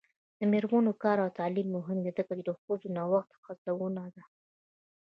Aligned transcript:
د 0.39 0.41
میرمنو 0.51 0.91
کار 1.03 1.17
او 1.23 1.29
تعلیم 1.39 1.67
مهم 1.77 1.97
دی 2.03 2.11
ځکه 2.17 2.33
چې 2.45 2.51
ښځو 2.65 2.87
نوښت 2.97 3.31
هڅونه 3.65 4.03
ده. 4.15 4.23